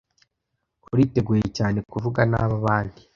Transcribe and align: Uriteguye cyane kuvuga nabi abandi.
Uriteguye 0.93 1.45
cyane 1.57 1.77
kuvuga 1.91 2.19
nabi 2.31 2.53
abandi. 2.59 3.01